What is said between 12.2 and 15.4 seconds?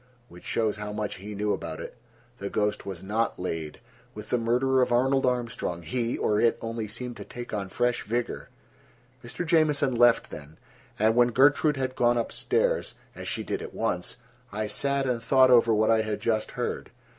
stairs, as she did at once, I sat and